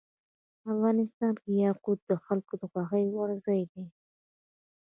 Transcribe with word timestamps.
افغانستان 0.71 1.33
کې 1.43 1.51
یاقوت 1.65 1.99
د 2.05 2.11
خلکو 2.25 2.53
د 2.61 2.63
خوښې 2.71 3.03
وړ 3.15 3.29
ځای 3.45 3.61
دی. 3.71 3.85